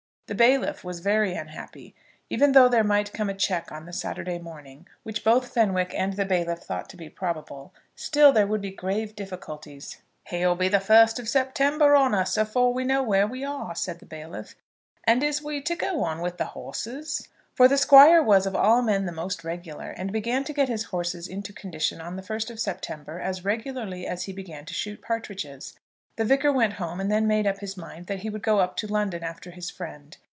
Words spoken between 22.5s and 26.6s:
September as regularly as he began to shoot partridges. The Vicar